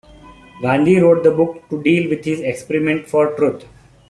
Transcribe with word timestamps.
Gandhi 0.63 0.97
wrote 0.99 1.21
the 1.23 1.29
book 1.29 1.69
to 1.69 1.79
deal 1.83 2.09
with 2.09 2.25
his 2.25 2.39
experiment 2.39 3.07
for 3.07 3.35
truth. 3.35 3.65